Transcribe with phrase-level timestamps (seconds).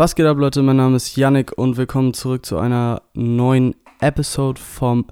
[0.00, 0.62] Was geht ab, Leute?
[0.62, 5.04] Mein Name ist Yannick und willkommen zurück zu einer neuen Episode vom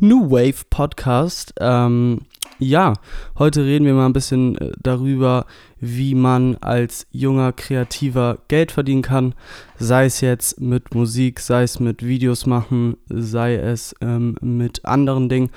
[0.00, 1.54] New Wave Podcast.
[1.60, 2.22] Ähm,
[2.58, 2.94] ja,
[3.38, 5.46] heute reden wir mal ein bisschen äh, darüber,
[5.78, 9.36] wie man als junger Kreativer Geld verdienen kann.
[9.78, 15.28] Sei es jetzt mit Musik, sei es mit Videos machen, sei es ähm, mit anderen
[15.28, 15.50] Dingen.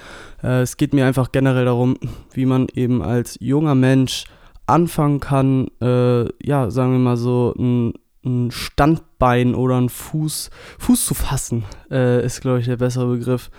[0.43, 1.97] Äh, es geht mir einfach generell darum,
[2.33, 4.25] wie man eben als junger Mensch
[4.67, 7.93] anfangen kann, äh, ja, sagen wir mal so, ein
[8.25, 13.49] ein Standbein oder ein Fuß, Fuß zu fassen, äh, ist, glaube ich, der bessere Begriff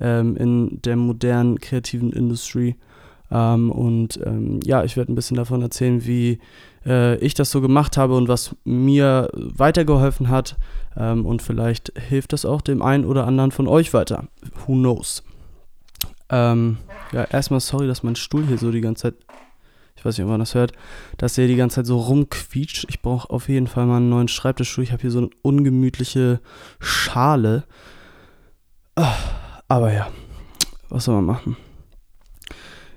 [0.00, 2.76] ähm, in der modernen kreativen Industrie.
[3.30, 6.38] Ähm, und ähm, ja, ich werde ein bisschen davon erzählen, wie
[6.84, 10.56] äh, ich das so gemacht habe und was mir weitergeholfen hat.
[10.96, 14.28] Ähm, und vielleicht hilft das auch dem einen oder anderen von euch weiter.
[14.66, 15.22] Who knows?
[16.28, 16.78] Ähm,
[17.12, 19.14] ja, erstmal sorry, dass mein Stuhl hier so die ganze Zeit
[19.96, 20.72] ich weiß nicht, ob man das hört,
[21.16, 22.86] dass der die ganze Zeit so rumquietscht.
[22.88, 24.84] Ich brauche auf jeden Fall mal einen neuen Schreibtischstuhl.
[24.84, 26.40] Ich habe hier so eine ungemütliche
[26.78, 27.64] Schale.
[28.94, 29.14] Ah,
[29.68, 30.08] aber ja,
[30.88, 31.56] was soll man machen?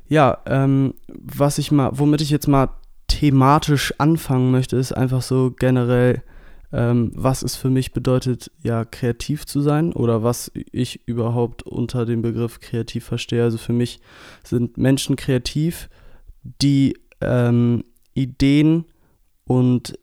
[0.07, 2.69] Ja, ähm, was ich mal, womit ich jetzt mal
[3.07, 6.23] thematisch anfangen möchte, ist einfach so generell,
[6.71, 12.05] ähm, was es für mich bedeutet, ja, kreativ zu sein oder was ich überhaupt unter
[12.05, 13.43] dem Begriff kreativ verstehe.
[13.43, 13.99] Also für mich
[14.43, 15.89] sind Menschen kreativ,
[16.43, 18.85] die ähm, Ideen
[19.45, 19.97] und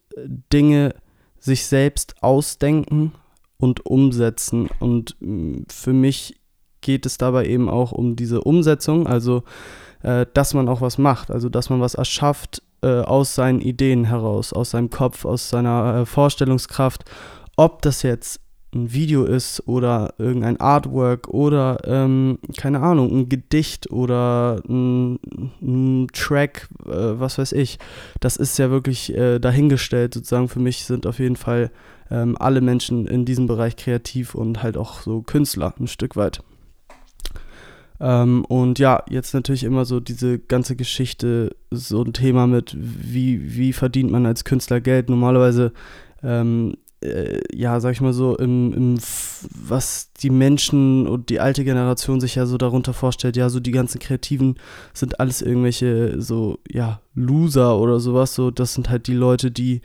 [0.52, 0.94] Dinge
[1.38, 3.12] sich selbst ausdenken
[3.58, 4.68] und umsetzen.
[4.80, 6.40] Und mm, für mich
[6.80, 9.42] geht es dabei eben auch um diese Umsetzung, also
[10.02, 14.04] äh, dass man auch was macht, also dass man was erschafft äh, aus seinen Ideen
[14.04, 17.04] heraus, aus seinem Kopf, aus seiner äh, Vorstellungskraft.
[17.56, 18.40] Ob das jetzt
[18.76, 25.18] ein Video ist oder irgendein Artwork oder ähm, keine Ahnung, ein Gedicht oder ein,
[25.62, 27.78] ein Track, äh, was weiß ich.
[28.20, 30.14] Das ist ja wirklich äh, dahingestellt.
[30.14, 31.70] Sozusagen für mich sind auf jeden Fall
[32.10, 36.42] ähm, alle Menschen in diesem Bereich kreativ und halt auch so Künstler ein Stück weit.
[37.98, 43.56] Ähm, und ja, jetzt natürlich immer so diese ganze Geschichte, so ein Thema mit, wie,
[43.56, 45.08] wie verdient man als Künstler Geld.
[45.08, 45.72] Normalerweise
[46.22, 48.98] ähm, äh, ja, sag ich mal so, im, im,
[49.50, 53.70] was die Menschen und die alte Generation sich ja so darunter vorstellt, ja, so die
[53.72, 54.56] ganzen Kreativen
[54.94, 59.82] sind alles irgendwelche so, ja, Loser oder sowas, so, das sind halt die Leute, die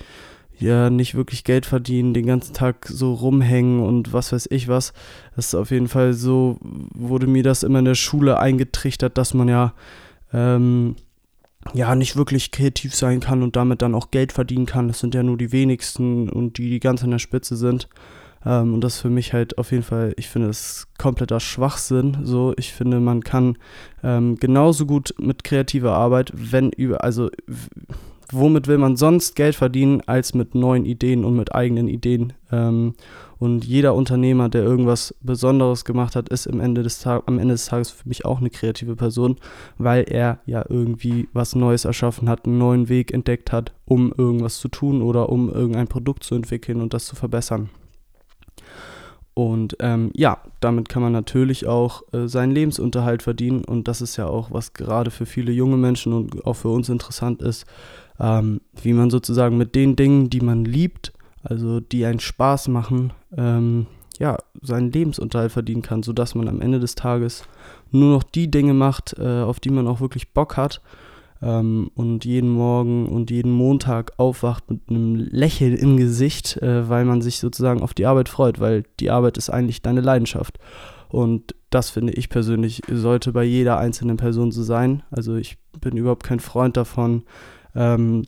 [0.57, 4.93] ja nicht wirklich Geld verdienen, den ganzen Tag so rumhängen und was weiß ich was.
[5.35, 6.59] Das ist auf jeden Fall so,
[6.93, 9.73] wurde mir das immer in der Schule eingetrichtert, dass man ja,
[10.31, 10.95] ähm,
[11.73, 14.87] ja nicht wirklich kreativ sein kann und damit dann auch Geld verdienen kann.
[14.87, 17.87] Das sind ja nur die wenigsten und die, die ganz an der Spitze sind.
[18.45, 22.17] Ähm, und das ist für mich halt auf jeden Fall, ich finde es kompletter Schwachsinn.
[22.23, 23.57] So, ich finde, man kann
[24.03, 27.29] ähm, genauso gut mit kreativer Arbeit, wenn über, also
[28.31, 32.33] womit will man sonst Geld verdienen, als mit neuen Ideen und mit eigenen Ideen.
[32.51, 32.93] Ähm,
[33.41, 36.85] und jeder Unternehmer, der irgendwas Besonderes gemacht hat, ist am Ende,
[37.25, 39.37] am Ende des Tages für mich auch eine kreative Person,
[39.79, 44.59] weil er ja irgendwie was Neues erschaffen hat, einen neuen Weg entdeckt hat, um irgendwas
[44.59, 47.71] zu tun oder um irgendein Produkt zu entwickeln und das zu verbessern.
[49.33, 53.65] Und ähm, ja, damit kann man natürlich auch äh, seinen Lebensunterhalt verdienen.
[53.65, 56.89] Und das ist ja auch, was gerade für viele junge Menschen und auch für uns
[56.89, 57.65] interessant ist,
[58.19, 61.11] ähm, wie man sozusagen mit den Dingen, die man liebt,
[61.43, 63.87] also die einen Spaß machen, ähm,
[64.19, 67.43] ja, seinen Lebensunterhalt verdienen kann, sodass man am Ende des Tages
[67.89, 70.81] nur noch die Dinge macht, äh, auf die man auch wirklich Bock hat
[71.41, 77.05] ähm, und jeden Morgen und jeden Montag aufwacht mit einem Lächeln im Gesicht, äh, weil
[77.05, 80.59] man sich sozusagen auf die Arbeit freut, weil die Arbeit ist eigentlich deine Leidenschaft.
[81.09, 85.03] Und das finde ich persönlich sollte bei jeder einzelnen Person so sein.
[85.11, 87.23] Also ich bin überhaupt kein Freund davon,
[87.75, 88.23] ähm,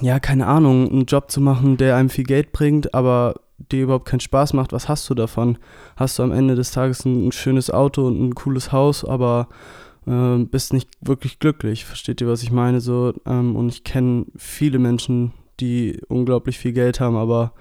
[0.00, 4.06] ja, keine Ahnung, einen Job zu machen, der einem viel Geld bringt, aber dir überhaupt
[4.06, 5.58] keinen Spaß macht, was hast du davon?
[5.96, 9.48] Hast du am Ende des Tages ein, ein schönes Auto und ein cooles Haus, aber
[10.06, 11.84] äh, bist nicht wirklich glücklich.
[11.84, 12.80] Versteht ihr, was ich meine?
[12.80, 17.52] So, ähm, und ich kenne viele Menschen, die unglaublich viel Geld haben, aber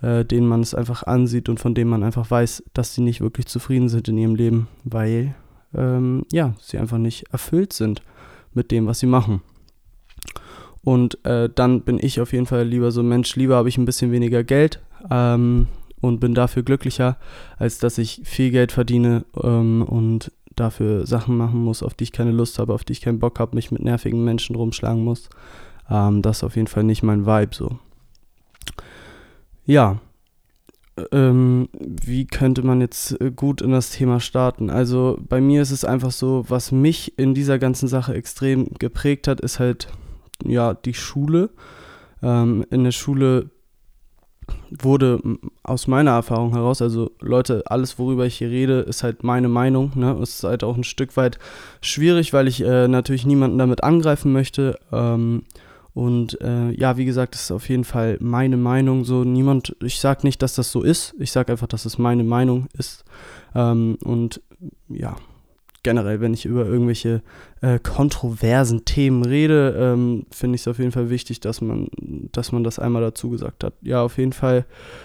[0.00, 3.20] äh, denen man es einfach ansieht und von denen man einfach weiß, dass sie nicht
[3.20, 5.34] wirklich zufrieden sind in ihrem Leben, weil
[5.74, 8.02] ähm, ja, sie einfach nicht erfüllt sind
[8.54, 9.42] mit dem, was sie machen.
[10.84, 13.84] Und äh, dann bin ich auf jeden Fall lieber so Mensch, lieber habe ich ein
[13.84, 14.80] bisschen weniger Geld
[15.10, 15.68] ähm,
[16.00, 17.18] und bin dafür glücklicher,
[17.56, 22.12] als dass ich viel Geld verdiene ähm, und dafür Sachen machen muss, auf die ich
[22.12, 25.30] keine Lust habe, auf die ich keinen Bock habe, mich mit nervigen Menschen rumschlagen muss.
[25.88, 27.78] Ähm, das ist auf jeden Fall nicht mein Vibe so.
[29.64, 30.00] Ja,
[31.12, 34.68] ähm, wie könnte man jetzt äh, gut in das Thema starten?
[34.68, 39.28] Also bei mir ist es einfach so, was mich in dieser ganzen Sache extrem geprägt
[39.28, 39.88] hat, ist halt
[40.44, 41.50] ja die Schule.
[42.22, 43.50] Ähm, in der Schule
[44.70, 45.20] wurde
[45.62, 49.92] aus meiner Erfahrung heraus, also Leute, alles worüber ich hier rede, ist halt meine Meinung.
[49.94, 50.12] Ne?
[50.22, 51.38] Es ist halt auch ein Stück weit
[51.80, 54.78] schwierig, weil ich äh, natürlich niemanden damit angreifen möchte.
[54.90, 55.44] Ähm,
[55.94, 59.04] und äh, ja, wie gesagt, das ist auf jeden Fall meine Meinung.
[59.04, 61.14] So niemand, ich sage nicht, dass das so ist.
[61.18, 63.04] Ich sage einfach, dass es meine Meinung ist.
[63.54, 64.40] Ähm, und
[64.88, 65.16] ja,
[65.82, 67.22] generell, wenn ich über irgendwelche
[67.60, 71.88] äh, kontroversen Themen rede, ähm, finde ich es auf jeden Fall wichtig, dass man,
[72.32, 73.74] dass man das einmal dazu gesagt hat.
[73.82, 74.64] Ja, auf jeden Fall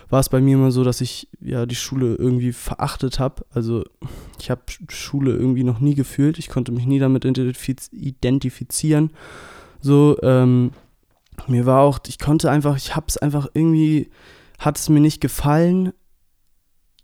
[0.09, 3.43] war es bei mir immer so, dass ich ja die Schule irgendwie verachtet habe.
[3.49, 3.83] Also
[4.39, 6.37] ich habe Schule irgendwie noch nie gefühlt.
[6.37, 9.11] Ich konnte mich nie damit identifizieren.
[9.79, 10.71] So, ähm,
[11.47, 14.09] mir war auch, ich konnte einfach, ich habe es einfach irgendwie,
[14.59, 15.93] hat es mir nicht gefallen,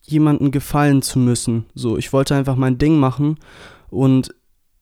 [0.06, 1.66] jemanden gefallen zu müssen.
[1.74, 3.38] So, ich wollte einfach mein Ding machen
[3.90, 4.36] und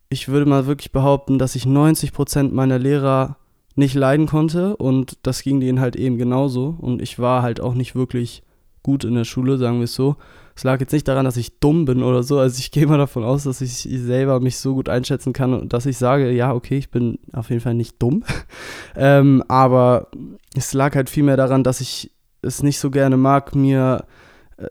[0.10, 3.38] ich würde mal wirklich behaupten, dass ich 90% meiner Lehrer
[3.76, 7.74] nicht leiden konnte und das ging denen halt eben genauso und ich war halt auch
[7.74, 8.44] nicht wirklich
[8.84, 10.18] gut in der Schule, sagen wir es so.
[10.54, 12.98] Es lag jetzt nicht daran, dass ich dumm bin oder so, also ich gehe mal
[12.98, 16.54] davon aus, dass ich selber mich so gut einschätzen kann und dass ich sage, ja,
[16.54, 18.24] okay, ich bin auf jeden Fall nicht dumm,
[18.96, 20.08] ähm, aber
[20.56, 24.04] es lag halt vielmehr daran, dass ich es nicht so gerne mag, mir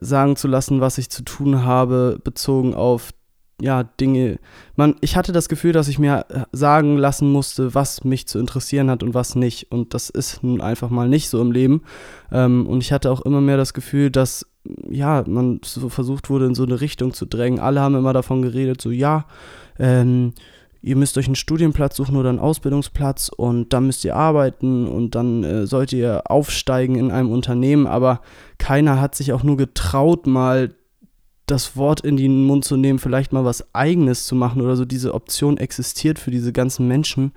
[0.00, 3.10] sagen zu lassen, was ich zu tun habe, bezogen auf
[3.60, 4.38] ja, Dinge.
[4.76, 8.38] Man, ich hatte das Gefühl, dass ich mir äh, sagen lassen musste, was mich zu
[8.38, 9.70] interessieren hat und was nicht.
[9.70, 11.82] Und das ist nun einfach mal nicht so im Leben.
[12.32, 14.46] Ähm, und ich hatte auch immer mehr das Gefühl, dass
[14.88, 17.60] ja, man so versucht wurde, in so eine Richtung zu drängen.
[17.60, 19.26] Alle haben immer davon geredet, so ja,
[19.78, 20.32] ähm,
[20.82, 25.14] ihr müsst euch einen Studienplatz suchen oder einen Ausbildungsplatz und dann müsst ihr arbeiten und
[25.14, 28.20] dann äh, sollt ihr aufsteigen in einem Unternehmen, aber
[28.58, 30.74] keiner hat sich auch nur getraut, mal
[31.46, 34.84] das Wort in den Mund zu nehmen, vielleicht mal was eigenes zu machen oder so.
[34.84, 37.32] Diese Option existiert für diese ganzen Menschen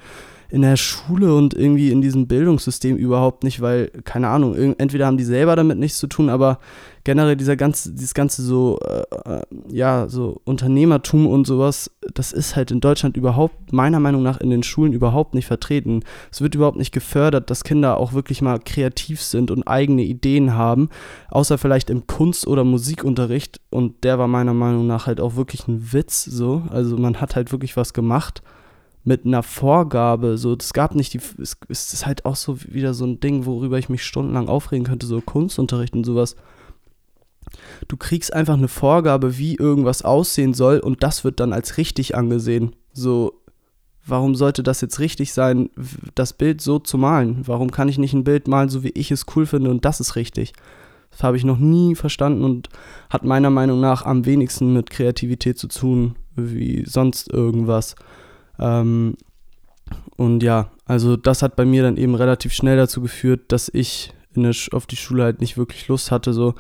[0.50, 5.18] in der Schule und irgendwie in diesem Bildungssystem überhaupt nicht, weil, keine Ahnung, entweder haben
[5.18, 6.60] die selber damit nichts zu tun, aber
[7.04, 12.56] generell dieser ganze, dieses ganze so, äh, äh, ja, so Unternehmertum und sowas, das ist
[12.56, 16.04] halt in Deutschland überhaupt, meiner Meinung nach, in den Schulen überhaupt nicht vertreten.
[16.32, 20.54] Es wird überhaupt nicht gefördert, dass Kinder auch wirklich mal kreativ sind und eigene Ideen
[20.54, 20.90] haben,
[21.30, 25.68] außer vielleicht im Kunst- oder Musikunterricht und der war meiner Meinung nach halt auch wirklich
[25.68, 26.64] ein Witz, so.
[26.70, 28.42] Also man hat halt wirklich was gemacht
[29.04, 32.94] mit einer Vorgabe, so, es gab nicht die, es, es ist halt auch so wieder
[32.94, 36.38] so ein Ding, worüber ich mich stundenlang aufregen könnte, so Kunstunterricht und sowas.
[37.88, 42.16] Du kriegst einfach eine Vorgabe, wie irgendwas aussehen soll und das wird dann als richtig
[42.16, 42.76] angesehen.
[42.94, 43.42] So,
[44.06, 45.70] warum sollte das jetzt richtig sein,
[46.16, 47.44] das Bild so zu malen?
[47.46, 50.00] Warum kann ich nicht ein Bild malen, so wie ich es cool finde und das
[50.00, 50.54] ist richtig?
[51.12, 52.70] Das habe ich noch nie verstanden und
[53.10, 57.96] hat meiner Meinung nach am wenigsten mit Kreativität zu tun, wie sonst irgendwas.
[58.60, 59.16] Ähm,
[60.18, 64.14] und ja, also das hat bei mir dann eben relativ schnell dazu geführt, dass ich
[64.36, 66.34] der, auf die Schule halt nicht wirklich Lust hatte.
[66.34, 66.56] So,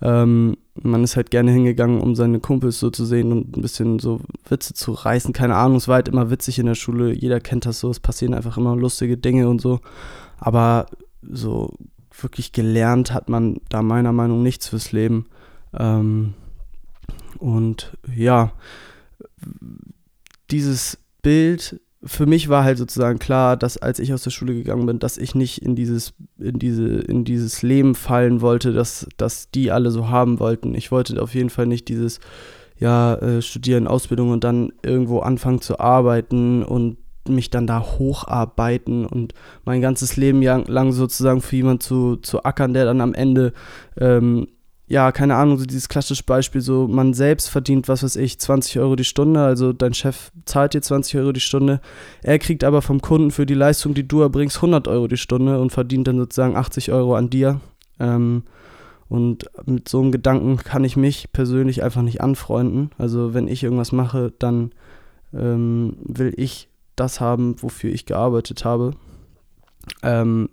[0.00, 3.98] ähm, man ist halt gerne hingegangen, um seine Kumpels so zu sehen und ein bisschen
[3.98, 5.32] so Witze zu reißen.
[5.32, 7.12] Keine Ahnung, es war halt immer witzig in der Schule.
[7.12, 7.90] Jeder kennt das so.
[7.90, 9.80] Es passieren einfach immer lustige Dinge und so.
[10.38, 10.86] Aber
[11.22, 11.72] so
[12.20, 15.26] wirklich gelernt hat man da meiner Meinung nach nichts fürs Leben.
[15.76, 16.34] Ähm,
[17.38, 18.52] und ja,
[20.50, 24.86] dieses Bild, für mich war halt sozusagen klar, dass als ich aus der Schule gegangen
[24.86, 29.50] bin, dass ich nicht in dieses, in diese, in dieses Leben fallen wollte, dass, dass
[29.50, 30.74] die alle so haben wollten.
[30.74, 32.20] Ich wollte auf jeden Fall nicht dieses,
[32.78, 39.04] ja, äh, studieren, Ausbildung und dann irgendwo anfangen zu arbeiten und mich dann da hocharbeiten
[39.04, 43.52] und mein ganzes Leben lang sozusagen für jemanden zu, zu ackern, der dann am Ende
[43.98, 44.46] ähm,
[44.88, 48.78] ja, keine Ahnung, so dieses klassische Beispiel, so man selbst verdient, was weiß ich, 20
[48.78, 51.80] Euro die Stunde, also dein Chef zahlt dir 20 Euro die Stunde,
[52.22, 55.60] er kriegt aber vom Kunden für die Leistung, die du erbringst, 100 Euro die Stunde
[55.60, 57.60] und verdient dann sozusagen 80 Euro an dir.
[58.00, 58.44] Ähm,
[59.08, 62.90] und mit so einem Gedanken kann ich mich persönlich einfach nicht anfreunden.
[62.98, 64.72] Also wenn ich irgendwas mache, dann
[65.32, 68.92] ähm, will ich das haben, wofür ich gearbeitet habe.
[70.02, 70.50] Ähm,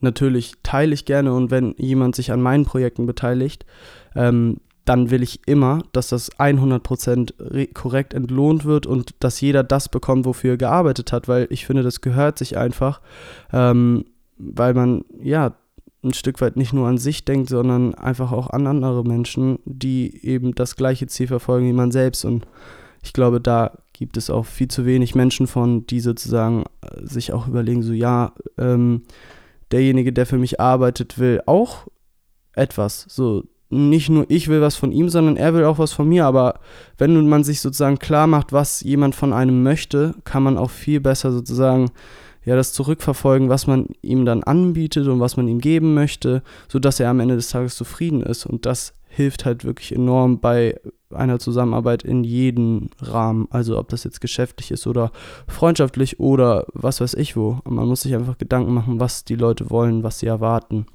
[0.00, 3.64] natürlich teile ich gerne und wenn jemand sich an meinen Projekten beteiligt,
[4.14, 9.88] ähm, dann will ich immer, dass das 100% korrekt entlohnt wird und dass jeder das
[9.88, 13.00] bekommt, wofür er gearbeitet hat, weil ich finde, das gehört sich einfach,
[13.52, 14.04] ähm,
[14.38, 15.54] weil man ja
[16.02, 20.26] ein Stück weit nicht nur an sich denkt, sondern einfach auch an andere Menschen, die
[20.26, 22.46] eben das gleiche Ziel verfolgen wie man selbst und
[23.02, 27.32] ich glaube, da gibt es auch viel zu wenig Menschen von, die sozusagen äh, sich
[27.32, 29.02] auch überlegen, so ja, ähm,
[29.72, 31.86] derjenige, der für mich arbeitet, will auch
[32.54, 33.06] etwas.
[33.08, 36.26] So, nicht nur ich will was von ihm, sondern er will auch was von mir.
[36.26, 36.60] Aber
[36.98, 41.00] wenn man sich sozusagen klar macht, was jemand von einem möchte, kann man auch viel
[41.00, 41.90] besser sozusagen
[42.44, 46.98] ja das zurückverfolgen, was man ihm dann anbietet und was man ihm geben möchte, sodass
[46.98, 48.46] er am Ende des Tages zufrieden ist.
[48.46, 50.80] Und das hilft halt wirklich enorm bei
[51.12, 53.48] einer Zusammenarbeit in jedem Rahmen.
[53.50, 55.10] Also ob das jetzt geschäftlich ist oder
[55.48, 57.58] freundschaftlich oder was weiß ich wo.
[57.68, 60.86] man muss sich einfach Gedanken machen, was die Leute wollen, was sie erwarten.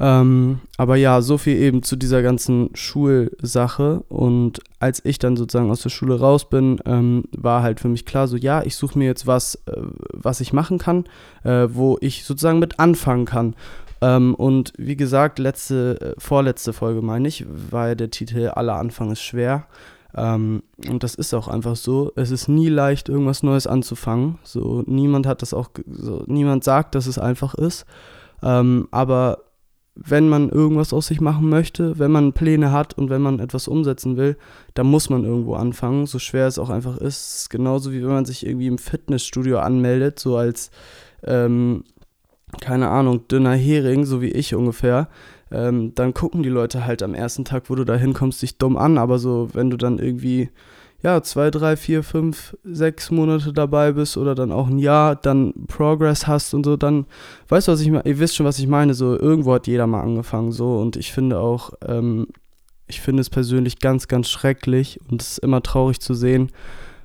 [0.00, 4.02] Ähm, aber ja, so viel eben zu dieser ganzen Schulsache.
[4.08, 8.04] Und als ich dann sozusagen aus der Schule raus bin, ähm, war halt für mich
[8.04, 9.80] klar, so ja, ich suche mir jetzt was, äh,
[10.12, 11.04] was ich machen kann,
[11.44, 13.54] äh, wo ich sozusagen mit anfangen kann.
[14.02, 19.12] Ähm, und wie gesagt, letzte, äh, vorletzte Folge meine ich, ja der Titel Aller Anfang
[19.12, 19.68] ist schwer.
[20.14, 22.10] Ähm, und das ist auch einfach so.
[22.16, 24.38] Es ist nie leicht, irgendwas Neues anzufangen.
[24.42, 27.86] So, niemand hat das auch, so, niemand sagt, dass es einfach ist.
[28.42, 29.44] Ähm, aber
[29.94, 33.68] wenn man irgendwas aus sich machen möchte, wenn man Pläne hat und wenn man etwas
[33.68, 34.36] umsetzen will,
[34.74, 37.50] dann muss man irgendwo anfangen, so schwer es auch einfach ist.
[37.50, 40.72] Genauso wie wenn man sich irgendwie im Fitnessstudio anmeldet, so als,
[41.24, 41.84] ähm,
[42.60, 45.08] keine Ahnung, dünner Hering, so wie ich ungefähr.
[45.50, 48.76] Ähm, dann gucken die Leute halt am ersten Tag, wo du da hinkommst, dich dumm
[48.76, 50.50] an, aber so, wenn du dann irgendwie
[51.02, 55.52] ja, zwei, drei, vier, fünf, sechs Monate dabei bist oder dann auch ein Jahr, dann
[55.66, 57.06] Progress hast und so, dann
[57.48, 59.88] weißt du, was ich meine, ihr wisst schon, was ich meine, so irgendwo hat jeder
[59.88, 62.28] mal angefangen, so und ich finde auch, ähm,
[62.86, 66.52] ich finde es persönlich ganz, ganz schrecklich und es ist immer traurig zu sehen,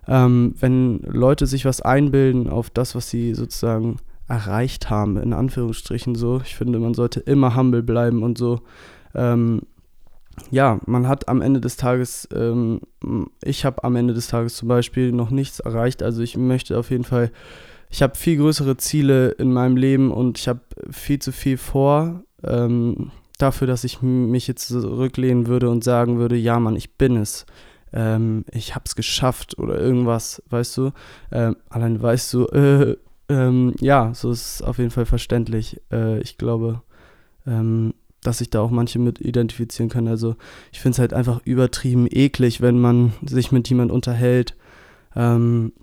[0.07, 3.97] ähm, wenn Leute sich was einbilden auf das, was sie sozusagen
[4.27, 6.41] erreicht haben, in Anführungsstrichen so.
[6.43, 8.61] Ich finde, man sollte immer humble bleiben und so.
[9.15, 9.61] Ähm,
[10.51, 12.81] ja, man hat am Ende des Tages, ähm,
[13.43, 16.03] ich habe am Ende des Tages zum Beispiel noch nichts erreicht.
[16.03, 17.31] Also ich möchte auf jeden Fall,
[17.89, 22.23] ich habe viel größere Ziele in meinem Leben und ich habe viel zu viel vor.
[22.43, 27.17] Ähm, dafür, dass ich mich jetzt zurücklehnen würde und sagen würde, ja Mann, ich bin
[27.17, 27.45] es.
[27.93, 30.91] Ähm, ich habe es geschafft oder irgendwas, weißt du.
[31.31, 32.97] Ähm, allein weißt du, äh,
[33.29, 35.81] ähm, ja, so ist es auf jeden Fall verständlich.
[35.91, 36.81] Äh, ich glaube,
[37.45, 40.07] ähm, dass sich da auch manche mit identifizieren können.
[40.07, 40.35] Also
[40.71, 44.55] ich finde es halt einfach übertrieben eklig, wenn man sich mit jemand unterhält
[45.15, 45.73] ähm,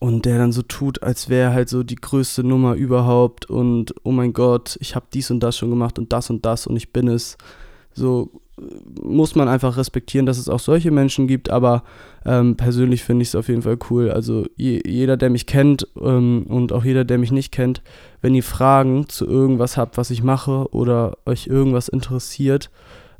[0.00, 4.12] und der dann so tut, als wäre halt so die größte Nummer überhaupt und oh
[4.12, 6.92] mein Gott, ich habe dies und das schon gemacht und das und das und ich
[6.92, 7.36] bin es.
[7.92, 8.40] So
[9.02, 11.82] muss man einfach respektieren, dass es auch solche Menschen gibt, aber
[12.24, 14.10] ähm, persönlich finde ich es auf jeden Fall cool.
[14.10, 17.82] Also je, jeder, der mich kennt ähm, und auch jeder, der mich nicht kennt,
[18.20, 22.70] wenn ihr Fragen zu irgendwas habt, was ich mache oder euch irgendwas interessiert,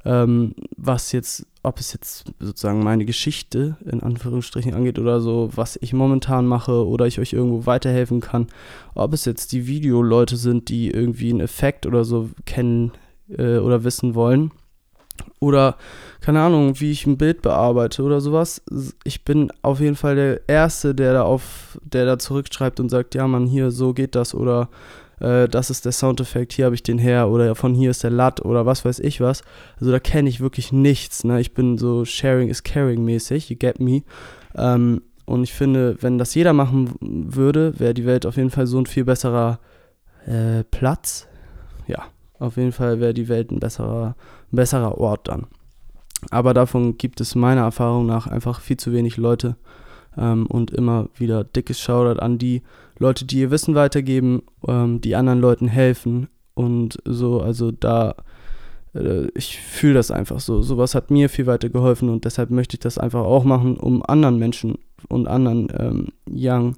[0.04, 5.78] ähm, was jetzt, ob es jetzt sozusagen meine Geschichte in Anführungsstrichen angeht oder so, was
[5.80, 8.46] ich momentan mache oder ich euch irgendwo weiterhelfen kann,
[8.94, 12.92] ob es jetzt die Videoleute sind, die irgendwie einen Effekt oder so kennen
[13.28, 14.52] äh, oder wissen wollen
[15.40, 15.76] oder
[16.20, 18.62] keine Ahnung, wie ich ein Bild bearbeite oder sowas.
[19.04, 23.14] Ich bin auf jeden Fall der Erste, der da auf, der da zurückschreibt und sagt,
[23.14, 24.68] ja man, hier, so geht das oder
[25.20, 28.10] äh, das ist der Soundeffekt, hier habe ich den her oder von hier ist der
[28.10, 29.42] Lat oder was weiß ich was.
[29.80, 31.24] Also da kenne ich wirklich nichts.
[31.24, 31.40] Ne?
[31.40, 34.02] Ich bin so Sharing is Caring mäßig, you get me.
[34.56, 38.66] Ähm, und ich finde, wenn das jeder machen würde, wäre die Welt auf jeden Fall
[38.66, 39.58] so ein viel besserer
[40.26, 41.28] äh, Platz.
[41.86, 42.04] Ja,
[42.38, 45.46] auf jeden Fall wäre die Welt ein besserer, ein besserer Ort dann.
[46.30, 49.56] Aber davon gibt es meiner Erfahrung nach einfach viel zu wenig Leute.
[50.16, 52.62] Ähm, und immer wieder dickes Shoutout an die
[52.98, 56.28] Leute, die ihr Wissen weitergeben, ähm, die anderen Leuten helfen.
[56.54, 58.16] Und so, also da,
[58.94, 60.60] äh, ich fühle das einfach so.
[60.62, 64.04] Sowas hat mir viel weiter geholfen und deshalb möchte ich das einfach auch machen, um
[64.04, 64.78] anderen Menschen
[65.08, 66.76] und anderen ähm, Young,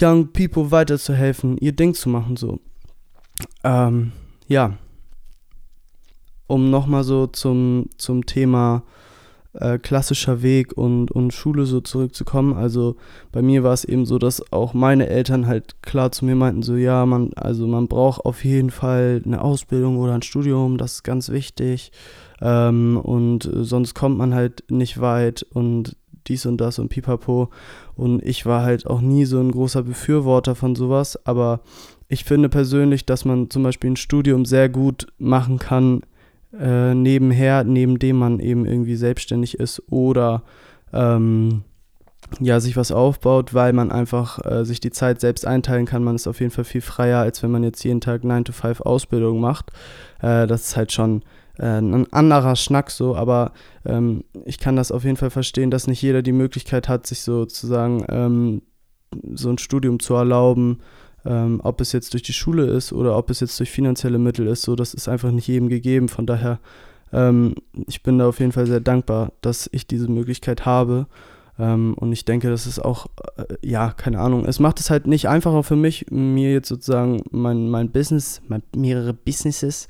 [0.00, 2.36] young People weiterzuhelfen, ihr Ding zu machen.
[2.36, 2.60] So.
[3.64, 4.12] Ähm,
[4.46, 4.74] ja,
[6.50, 8.82] um nochmal so zum, zum Thema
[9.52, 12.54] äh, klassischer Weg und, und Schule so zurückzukommen.
[12.54, 12.96] Also
[13.32, 16.62] bei mir war es eben so, dass auch meine Eltern halt klar zu mir meinten,
[16.62, 20.94] so ja, man, also man braucht auf jeden Fall eine Ausbildung oder ein Studium, das
[20.94, 21.92] ist ganz wichtig.
[22.40, 27.50] Ähm, und sonst kommt man halt nicht weit und dies und das und pipapo.
[27.96, 31.60] Und ich war halt auch nie so ein großer Befürworter von sowas, aber
[32.08, 36.02] ich finde persönlich, dass man zum Beispiel ein Studium sehr gut machen kann,
[36.58, 40.42] äh, nebenher, neben dem man eben irgendwie selbstständig ist oder
[40.92, 41.62] ähm,
[42.38, 46.04] ja, sich was aufbaut, weil man einfach äh, sich die Zeit selbst einteilen kann.
[46.04, 48.52] Man ist auf jeden Fall viel freier, als wenn man jetzt jeden Tag 9 to
[48.52, 49.70] 5 Ausbildung macht.
[50.20, 51.22] Äh, das ist halt schon
[51.58, 53.52] äh, ein anderer Schnack so, aber
[53.84, 57.22] ähm, ich kann das auf jeden Fall verstehen, dass nicht jeder die Möglichkeit hat, sich
[57.22, 58.62] sozusagen ähm,
[59.34, 60.80] so ein Studium zu erlauben
[61.24, 64.46] ähm, ob es jetzt durch die Schule ist oder ob es jetzt durch finanzielle Mittel
[64.46, 66.08] ist, so das ist einfach nicht jedem gegeben.
[66.08, 66.58] Von daher,
[67.12, 67.54] ähm,
[67.86, 71.06] ich bin da auf jeden Fall sehr dankbar, dass ich diese Möglichkeit habe.
[71.60, 75.06] Ähm, und ich denke, das ist auch, äh, ja, keine Ahnung, es macht es halt
[75.06, 79.86] nicht einfacher für mich, mir jetzt sozusagen mein, mein Business, mein, mehrere Businesses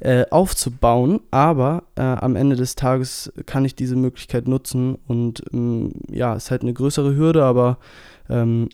[0.00, 5.92] äh, aufzubauen, aber äh, am Ende des Tages kann ich diese Möglichkeit nutzen und ähm,
[6.10, 7.78] ja, es ist halt eine größere Hürde, aber
[8.28, 8.68] ähm,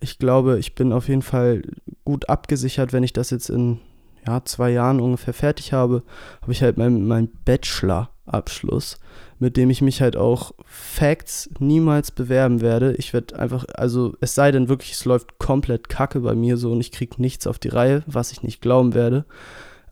[0.00, 1.62] ich glaube, ich bin auf jeden Fall
[2.04, 3.80] gut abgesichert, wenn ich das jetzt in
[4.26, 6.02] ja, zwei Jahren ungefähr fertig habe,
[6.42, 8.98] habe ich halt meinen mein Bachelor-Abschluss
[9.38, 12.94] mit dem ich mich halt auch Facts niemals bewerben werde.
[12.94, 16.72] Ich werde einfach, also es sei denn wirklich, es läuft komplett kacke bei mir so
[16.72, 19.26] und ich kriege nichts auf die Reihe, was ich nicht glauben werde.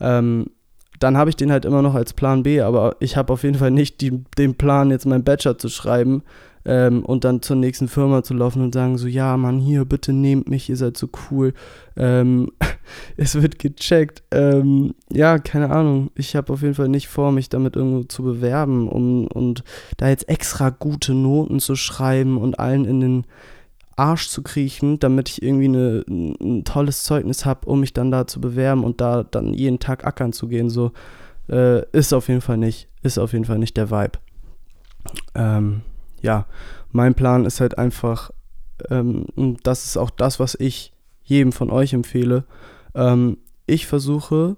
[0.01, 0.47] Ähm,
[0.99, 3.59] dann habe ich den halt immer noch als Plan B, aber ich habe auf jeden
[3.59, 6.23] Fall nicht die, den Plan, jetzt meinen Bachelor zu schreiben,
[6.65, 10.13] ähm, und dann zur nächsten Firma zu laufen und sagen so, ja, Mann, hier, bitte
[10.13, 11.53] nehmt mich, ihr seid so cool.
[11.97, 12.51] Ähm,
[13.17, 14.23] es wird gecheckt.
[14.31, 16.11] Ähm, ja, keine Ahnung.
[16.15, 19.63] Ich habe auf jeden Fall nicht vor, mich damit irgendwo zu bewerben um, und
[19.99, 23.27] da jetzt extra gute Noten zu schreiben und allen in den
[23.97, 28.27] Arsch zu kriechen, damit ich irgendwie eine, ein tolles Zeugnis habe, um mich dann da
[28.27, 30.71] zu bewerben und da dann jeden Tag ackern zu gehen.
[30.71, 30.93] So
[31.49, 34.19] äh, ist auf jeden Fall nicht, ist auf jeden Fall nicht der Vibe.
[35.35, 35.83] Ähm,
[36.25, 36.47] ja,
[36.91, 38.31] mein Plan ist halt einfach,
[38.91, 39.27] ähm,
[39.63, 42.45] das ist auch das, was ich jedem von euch empfehle.
[42.95, 44.57] Ähm, ich versuche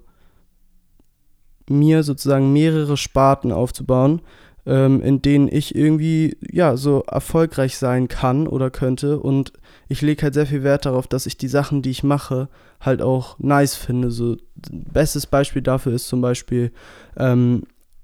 [1.68, 4.22] mir sozusagen mehrere Sparten aufzubauen,
[4.64, 9.52] ähm, in denen ich irgendwie ja so erfolgreich sein kann oder könnte und
[9.88, 12.48] ich lege halt sehr viel Wert darauf, dass ich die Sachen, die ich mache,
[12.80, 14.10] halt auch nice finde.
[14.10, 14.36] So
[14.70, 16.72] bestes Beispiel dafür ist zum Beispiel
[17.16, 17.62] ähm,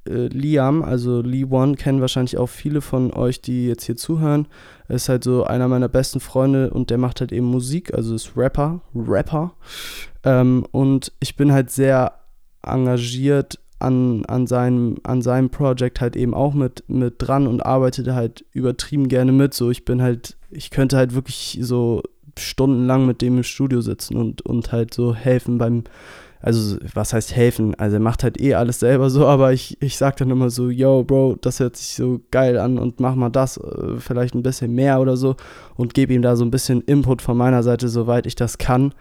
[0.08, 4.46] äh, Liam, also Lee One, kennen wahrscheinlich auch viele von euch, die jetzt hier zuhören.
[4.88, 8.14] Er ist halt so einer meiner besten Freunde und der macht halt eben Musik, also
[8.14, 9.54] ist Rapper, Rapper.
[10.24, 12.12] Ähm, und ich bin halt sehr
[12.62, 18.14] engagiert an, an, seinem, an seinem Projekt halt eben auch mit, mit dran und arbeite
[18.14, 19.54] halt übertrieben gerne mit.
[19.54, 22.02] So, ich bin halt, ich könnte halt wirklich so
[22.38, 25.84] stundenlang mit dem im Studio sitzen und, und halt so helfen beim
[26.42, 27.74] also was heißt helfen?
[27.76, 30.68] Also er macht halt eh alles selber so, aber ich, ich sag dann immer so,
[30.70, 34.42] yo, Bro, das hört sich so geil an und mach mal das, äh, vielleicht ein
[34.42, 35.36] bisschen mehr oder so
[35.76, 38.92] und gebe ihm da so ein bisschen Input von meiner Seite, soweit ich das kann.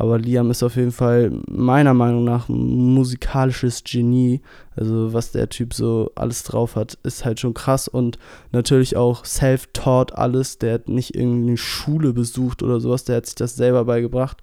[0.00, 4.40] Aber Liam ist auf jeden Fall meiner Meinung nach ein musikalisches Genie.
[4.76, 8.16] Also was der Typ so alles drauf hat, ist halt schon krass und
[8.52, 10.58] natürlich auch self-taught alles.
[10.58, 14.38] Der hat nicht irgendeine Schule besucht oder sowas, der hat sich das selber beigebracht.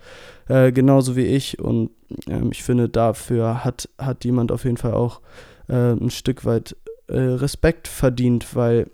[0.50, 1.58] Äh, genauso wie ich.
[1.58, 1.92] Und
[2.28, 5.22] ähm, ich finde, dafür hat, hat jemand auf jeden Fall auch
[5.70, 6.76] äh, ein Stück weit
[7.08, 8.88] äh, Respekt verdient, weil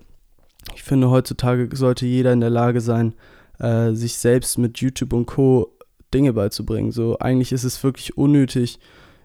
[0.76, 3.14] ich finde, heutzutage sollte jeder in der Lage sein,
[3.58, 5.72] äh, sich selbst mit YouTube und Co.
[6.12, 6.92] Dinge beizubringen.
[6.92, 8.78] So, eigentlich ist es wirklich unnötig,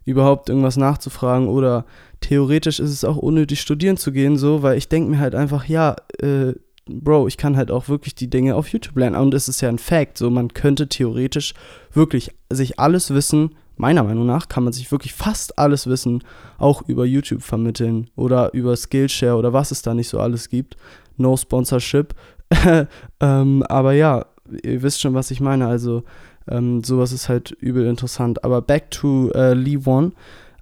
[0.06, 1.86] überhaupt irgendwas nachzufragen oder
[2.21, 5.65] theoretisch ist es auch unnötig, studieren zu gehen, so, weil ich denke mir halt einfach,
[5.65, 6.54] ja, äh,
[6.89, 9.17] Bro, ich kann halt auch wirklich die Dinge auf YouTube lernen.
[9.17, 11.54] Und es ist ja ein Fact, so, man könnte theoretisch
[11.91, 16.23] wirklich sich alles wissen, meiner Meinung nach kann man sich wirklich fast alles Wissen
[16.58, 20.78] auch über YouTube vermitteln oder über Skillshare oder was es da nicht so alles gibt.
[21.17, 22.13] No Sponsorship.
[23.19, 24.26] ähm, aber ja,
[24.63, 25.67] ihr wisst schon, was ich meine.
[25.67, 26.04] Also
[26.49, 28.43] ähm, sowas ist halt übel interessant.
[28.43, 30.13] Aber back to äh, Lee Won.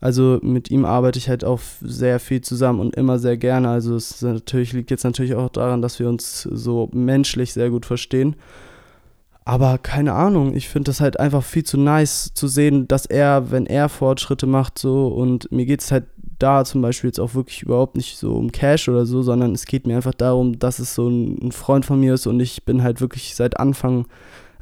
[0.02, 3.70] Also mit ihm arbeite ich halt auch sehr viel zusammen und immer sehr gerne.
[3.70, 7.86] Also es natürlich, liegt jetzt natürlich auch daran, dass wir uns so menschlich sehr gut
[7.86, 8.36] verstehen.
[9.46, 13.52] Aber keine Ahnung, ich finde das halt einfach viel zu nice zu sehen, dass er,
[13.52, 16.06] wenn er Fortschritte macht, so und mir geht es halt
[16.40, 19.66] da zum Beispiel jetzt auch wirklich überhaupt nicht so um Cash oder so, sondern es
[19.66, 22.84] geht mir einfach darum, dass es so ein, Freund von mir ist und ich bin
[22.84, 24.08] halt wirklich seit Anfang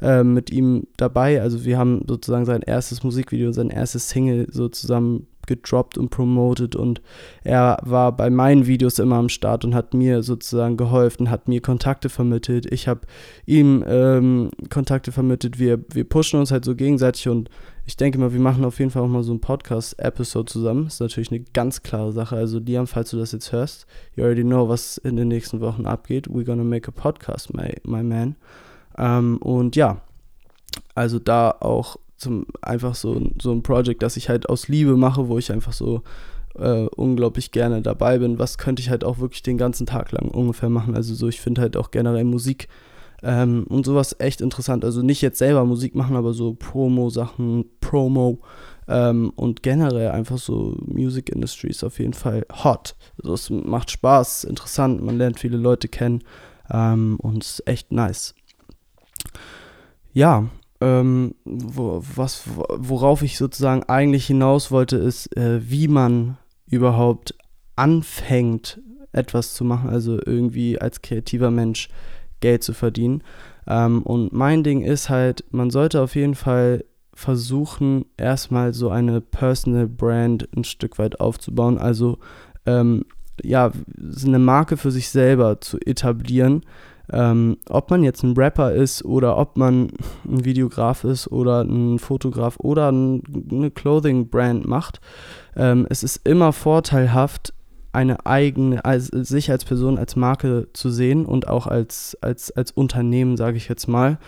[0.04, 1.40] äh, mit ihm dabei.
[1.40, 6.74] Also wir haben sozusagen sein erstes Musikvideo, sein erstes Single so zusammen gedroppt und promoted
[6.74, 7.02] und
[7.42, 11.60] er war bei meinen Videos immer am Start und hat mir sozusagen geholfen, hat mir
[11.60, 12.70] Kontakte vermittelt.
[12.72, 13.02] Ich habe
[13.44, 15.58] ihm ähm, Kontakte vermittelt.
[15.58, 17.50] Wir, wir pushen uns halt so gegenseitig und
[17.86, 20.86] ich denke mal, wir machen auf jeden Fall auch mal so ein Podcast-Episode zusammen.
[20.86, 22.34] Ist natürlich eine ganz klare Sache.
[22.34, 23.86] Also, Liam, falls du das jetzt hörst,
[24.16, 26.28] you already know, was in den nächsten Wochen abgeht.
[26.28, 28.36] We're gonna make a podcast, my, my man.
[28.98, 30.00] Ähm, und ja,
[30.94, 35.28] also da auch zum einfach so, so ein Projekt, das ich halt aus Liebe mache,
[35.28, 36.02] wo ich einfach so
[36.56, 38.38] äh, unglaublich gerne dabei bin.
[38.38, 40.94] Was könnte ich halt auch wirklich den ganzen Tag lang ungefähr machen?
[40.94, 42.68] Also so, ich finde halt auch generell Musik
[43.22, 44.84] ähm, und sowas echt interessant.
[44.84, 48.40] Also nicht jetzt selber Musik machen, aber so Promo-Sachen, Promo
[48.86, 52.94] ähm, und generell einfach so Music Industry ist auf jeden Fall hot.
[53.22, 56.22] Also es macht Spaß, interessant, man lernt viele Leute kennen
[56.70, 58.34] ähm, und ist echt nice.
[60.12, 60.48] Ja,
[60.80, 67.34] ähm, wo, was, worauf ich sozusagen eigentlich hinaus wollte, ist, äh, wie man überhaupt
[67.76, 68.80] anfängt,
[69.12, 71.88] etwas zu machen, also irgendwie als kreativer Mensch
[72.40, 73.22] Geld zu verdienen.
[73.66, 76.84] Ähm, und mein Ding ist halt, man sollte auf jeden Fall
[77.14, 81.78] versuchen, erstmal so eine Personal Brand ein Stück weit aufzubauen.
[81.78, 82.18] Also
[82.66, 83.04] ähm,
[83.42, 83.72] ja,
[84.24, 86.64] eine Marke für sich selber zu etablieren.
[87.12, 89.90] Ähm, ob man jetzt ein Rapper ist oder ob man
[90.26, 95.00] ein Videograf ist oder ein Fotograf oder ein, eine Clothing-Brand macht,
[95.56, 97.52] ähm, es ist immer vorteilhaft,
[97.94, 102.72] eine eigene, als, sich als Person, als Marke zu sehen und auch als, als, als
[102.72, 104.18] Unternehmen, sage ich jetzt mal.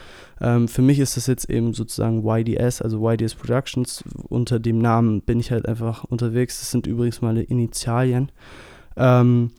[0.40, 4.04] Ähm, für mich ist das jetzt eben sozusagen YDS, also YDS Productions.
[4.28, 6.60] Unter dem Namen bin ich halt einfach unterwegs.
[6.60, 8.30] Das sind übrigens meine Initialien.
[8.96, 9.50] Ähm,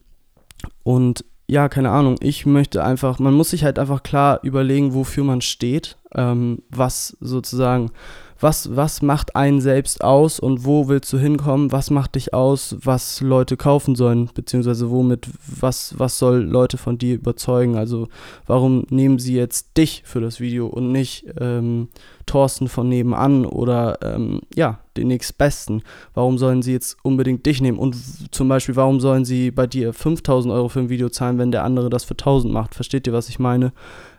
[0.84, 5.23] und ja, keine Ahnung, ich möchte einfach, man muss sich halt einfach klar überlegen, wofür
[5.23, 7.91] man steht, ähm, was sozusagen
[8.39, 12.76] was, was macht einen selbst aus und wo willst du hinkommen, was macht dich aus,
[12.82, 18.08] was Leute kaufen sollen, beziehungsweise womit, was, was soll Leute von dir überzeugen, also
[18.45, 21.89] warum nehmen sie jetzt dich für das Video und nicht ähm,
[22.28, 25.82] Thorsten von nebenan oder ähm, ja, den nächstbesten.
[26.13, 27.80] Warum sollen sie jetzt unbedingt dich nehmen?
[27.80, 27.95] Und
[28.32, 31.63] zum Beispiel, warum sollen sie bei dir 5000 Euro für ein Video zahlen, wenn der
[31.63, 32.76] andere das für 1000 macht?
[32.76, 33.71] Versteht ihr, was ich meine?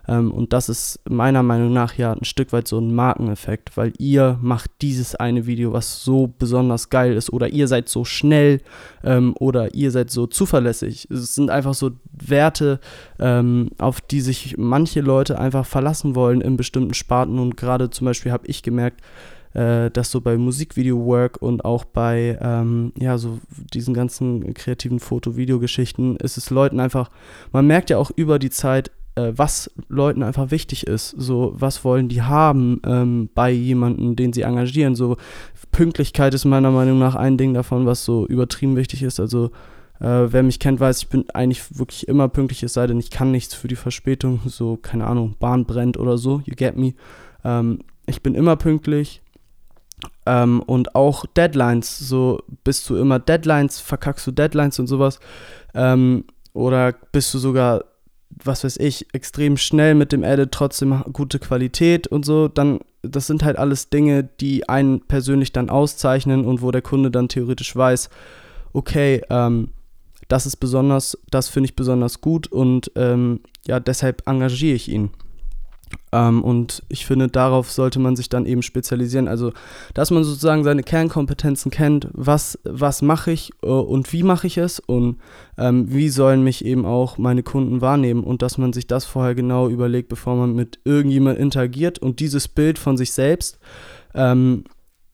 [0.09, 3.93] Ähm, und das ist meiner Meinung nach ja ein Stück weit so ein Markeneffekt, weil
[3.99, 8.61] ihr macht dieses eine Video, was so besonders geil ist, oder ihr seid so schnell
[9.03, 11.07] ähm, oder ihr seid so zuverlässig.
[11.11, 12.79] Es sind einfach so Werte,
[13.19, 17.37] ähm, auf die sich manche Leute einfach verlassen wollen in bestimmten Sparten.
[17.37, 19.01] Und gerade zum Beispiel habe ich gemerkt,
[19.53, 23.39] äh, dass so bei Musikvideo-Work und auch bei, ähm, ja, so
[23.73, 27.11] diesen ganzen kreativen Foto-Video-Geschichten ist es Leuten einfach,
[27.51, 31.09] man merkt ja auch über die Zeit, äh, was Leuten einfach wichtig ist.
[31.17, 34.95] So, was wollen die haben ähm, bei jemandem, den sie engagieren.
[34.95, 35.17] So,
[35.71, 39.19] Pünktlichkeit ist meiner Meinung nach ein Ding davon, was so übertrieben wichtig ist.
[39.19, 39.51] Also,
[39.99, 43.11] äh, wer mich kennt, weiß, ich bin eigentlich wirklich immer pünktlich, es sei denn, ich
[43.11, 44.39] kann nichts für die Verspätung.
[44.45, 46.93] So, keine Ahnung, Bahn brennt oder so, you get me.
[47.43, 49.21] Ähm, ich bin immer pünktlich.
[50.25, 55.19] Ähm, und auch Deadlines, so bist du immer Deadlines, verkackst du Deadlines und sowas.
[55.73, 57.83] Ähm, oder bist du sogar
[58.43, 63.27] was weiß ich, extrem schnell mit dem Edit, trotzdem gute Qualität und so, dann, das
[63.27, 67.75] sind halt alles Dinge, die einen persönlich dann auszeichnen und wo der Kunde dann theoretisch
[67.75, 68.09] weiß,
[68.73, 69.69] okay, ähm,
[70.27, 75.09] das ist besonders, das finde ich besonders gut und ähm, ja, deshalb engagiere ich ihn.
[76.11, 79.27] Ähm, und ich finde, darauf sollte man sich dann eben spezialisieren.
[79.27, 79.51] Also,
[79.93, 84.57] dass man sozusagen seine Kernkompetenzen kennt, was, was mache ich äh, und wie mache ich
[84.57, 85.17] es und
[85.57, 89.35] ähm, wie sollen mich eben auch meine Kunden wahrnehmen und dass man sich das vorher
[89.35, 93.59] genau überlegt, bevor man mit irgendjemand interagiert und dieses Bild von sich selbst
[94.15, 94.63] ähm,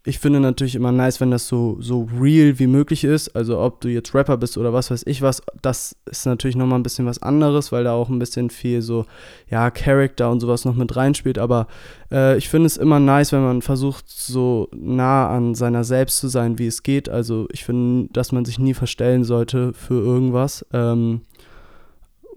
[0.08, 3.36] ich finde natürlich immer nice, wenn das so, so real wie möglich ist.
[3.36, 6.78] Also ob du jetzt Rapper bist oder was weiß ich was, das ist natürlich nochmal
[6.78, 9.06] ein bisschen was anderes, weil da auch ein bisschen viel so,
[9.50, 11.40] ja, Character und sowas noch mit reinspielt.
[11.40, 11.66] Aber
[12.12, 16.28] äh, ich finde es immer nice, wenn man versucht, so nah an seiner selbst zu
[16.28, 17.10] sein, wie es geht.
[17.10, 20.64] Also ich finde, dass man sich nie verstellen sollte für irgendwas.
[20.72, 21.22] Ähm,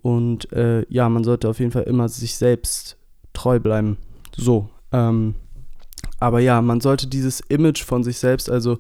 [0.00, 2.96] und äh, ja, man sollte auf jeden Fall immer sich selbst
[3.34, 3.98] treu bleiben.
[4.34, 4.70] So.
[4.90, 5.34] Ähm,
[6.20, 8.78] aber ja, man sollte dieses Image von sich selbst, also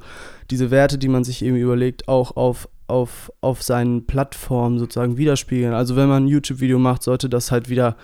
[0.50, 5.72] diese Werte, die man sich eben überlegt, auch auf, auf, auf seinen Plattformen sozusagen widerspiegeln.
[5.72, 7.96] Also wenn man ein YouTube-Video macht, sollte das halt wieder,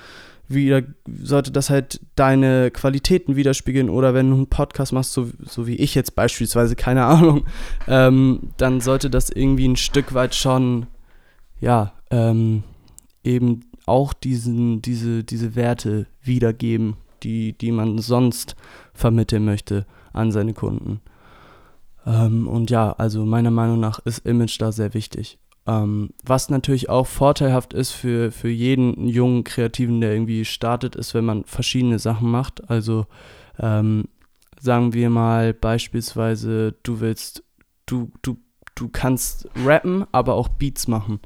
[0.47, 0.83] wieder,
[1.23, 3.91] sollte das halt deine Qualitäten widerspiegeln.
[3.91, 7.45] Oder wenn du einen Podcast machst, so, so wie ich jetzt beispielsweise, keine Ahnung,
[7.89, 10.87] ähm, dann sollte das irgendwie ein Stück weit schon,
[11.61, 12.63] ja, ähm,
[13.25, 18.55] eben auch diesen, diese, diese Werte wiedergeben die, die man sonst
[18.93, 21.01] vermitteln möchte an seine Kunden.
[22.07, 25.39] Ähm, und ja, also meiner Meinung nach ist Image da sehr wichtig.
[25.67, 31.15] Ähm, was natürlich auch vorteilhaft ist für, für jeden jungen Kreativen, der irgendwie startet, ist,
[31.15, 32.69] wenn man verschiedene Sachen macht.
[32.69, 33.07] Also
[33.59, 34.05] ähm,
[34.61, 37.45] sagen wir mal beispielsweise, du willst,
[37.87, 38.37] du, du,
[38.75, 41.21] du kannst rappen, aber auch Beats machen.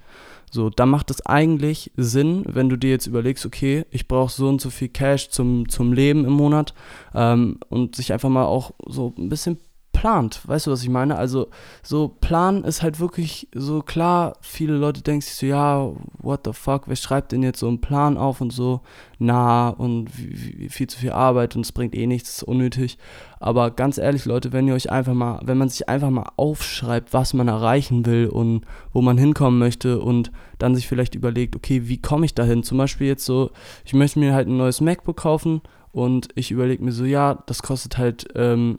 [0.51, 4.49] So, da macht es eigentlich Sinn, wenn du dir jetzt überlegst, okay, ich brauche so
[4.49, 6.75] und so viel Cash zum, zum Leben im Monat
[7.15, 9.59] ähm, und sich einfach mal auch so ein bisschen
[9.99, 10.47] plant.
[10.47, 11.17] Weißt du, was ich meine?
[11.17, 11.49] Also,
[11.83, 14.35] so Plan ist halt wirklich so klar.
[14.41, 17.81] Viele Leute denken sich so, ja, what the fuck, wer schreibt denn jetzt so einen
[17.81, 18.81] Plan auf und so
[19.19, 22.97] nah und viel zu viel Arbeit und es bringt eh nichts, ist unnötig.
[23.41, 27.13] Aber ganz ehrlich, Leute, wenn ihr euch einfach mal, wenn man sich einfach mal aufschreibt,
[27.13, 31.89] was man erreichen will und wo man hinkommen möchte und dann sich vielleicht überlegt, okay,
[31.89, 32.63] wie komme ich dahin?
[32.63, 33.51] Zum Beispiel jetzt so,
[33.85, 37.63] ich möchte mir halt ein neues MacBook kaufen und ich überlege mir so, ja, das
[37.63, 38.79] kostet halt ähm,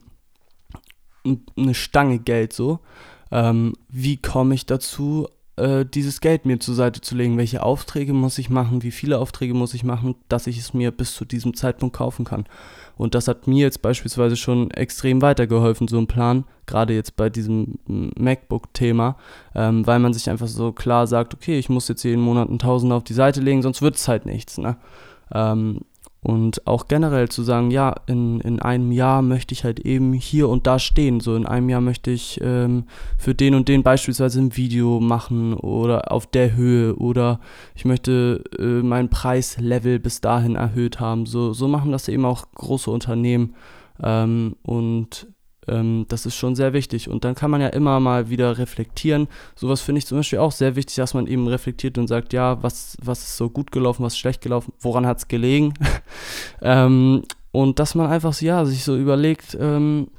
[1.26, 2.80] eine Stange Geld so.
[3.32, 5.28] Ähm, wie komme ich dazu,
[5.60, 7.38] äh, dieses Geld mir zur Seite zu legen.
[7.38, 8.82] Welche Aufträge muss ich machen?
[8.82, 12.26] Wie viele Aufträge muss ich machen, dass ich es mir bis zu diesem Zeitpunkt kaufen
[12.26, 12.46] kann?
[12.98, 17.30] Und das hat mir jetzt beispielsweise schon extrem weitergeholfen, so ein Plan, gerade jetzt bei
[17.30, 19.18] diesem MacBook-Thema,
[19.56, 22.60] ähm, weil man sich einfach so klar sagt, okay, ich muss jetzt jeden Monat einen
[22.60, 24.58] Tausender auf die Seite legen, sonst wird es halt nichts.
[24.58, 24.78] Ne?
[25.34, 25.82] Ähm,
[26.22, 30.50] und auch generell zu sagen, ja, in, in einem Jahr möchte ich halt eben hier
[30.50, 31.22] und da stehen.
[31.22, 32.86] So in einem Jahr möchte ich ähm,
[33.18, 37.40] für den und den beispielsweise ein Video machen oder auf der Höhe oder
[37.74, 41.26] ich möchte äh, mein Preislevel bis dahin erhöht haben.
[41.26, 43.56] So, so machen das eben auch große Unternehmen.
[44.02, 45.28] Ähm, und
[45.70, 47.10] ähm, das ist schon sehr wichtig.
[47.10, 49.28] Und dann kann man ja immer mal wieder reflektieren.
[49.56, 52.62] Sowas finde ich zum Beispiel auch sehr wichtig, dass man eben reflektiert und sagt, ja,
[52.64, 55.74] was, was ist so gut gelaufen, was ist schlecht gelaufen, woran hat es gelegen.
[56.62, 60.10] ähm, und dass man einfach ja, sich so überlegt, ähm,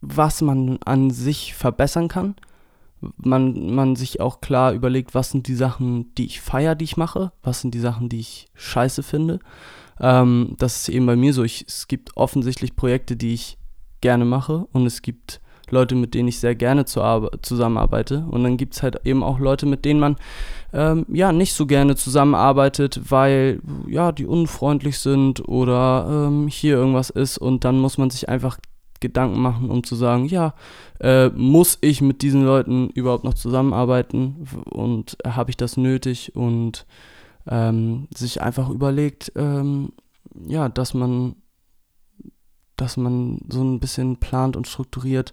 [0.00, 2.34] was man an sich verbessern kann.
[3.16, 6.96] Man, man sich auch klar überlegt, was sind die Sachen, die ich feiere, die ich
[6.96, 9.40] mache, was sind die Sachen, die ich scheiße finde.
[10.00, 11.44] Ähm, das ist eben bei mir so.
[11.44, 13.58] Ich, es gibt offensichtlich Projekte, die ich
[14.04, 15.40] gerne mache und es gibt
[15.70, 17.00] Leute, mit denen ich sehr gerne zu
[17.40, 18.26] zusammenarbeite.
[18.30, 20.16] Und dann gibt es halt eben auch Leute, mit denen man
[20.74, 27.08] ähm, ja nicht so gerne zusammenarbeitet, weil ja die unfreundlich sind oder ähm, hier irgendwas
[27.08, 27.38] ist.
[27.38, 28.58] Und dann muss man sich einfach
[29.00, 30.52] Gedanken machen, um zu sagen, ja,
[31.00, 36.84] äh, muss ich mit diesen Leuten überhaupt noch zusammenarbeiten und habe ich das nötig und
[37.48, 39.92] ähm, sich einfach überlegt, ähm,
[40.46, 41.36] ja, dass man
[42.76, 45.32] dass man so ein bisschen plant und strukturiert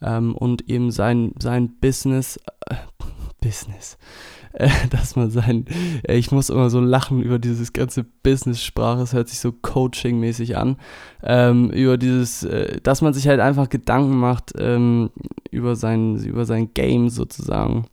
[0.00, 2.76] ähm, und eben sein, sein Business, äh,
[3.40, 3.98] Business,
[4.52, 5.66] äh, dass man sein,
[6.06, 10.56] äh, ich muss immer so lachen über dieses ganze Business-Sprache, es hört sich so Coaching-mäßig
[10.56, 10.76] an,
[11.22, 15.10] ähm, über dieses, äh, dass man sich halt einfach Gedanken macht ähm,
[15.50, 17.86] über, sein, über sein Game sozusagen